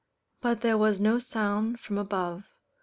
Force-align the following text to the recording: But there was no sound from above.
But 0.41 0.61
there 0.61 0.79
was 0.79 0.99
no 0.99 1.19
sound 1.19 1.79
from 1.79 1.99
above. 1.99 2.43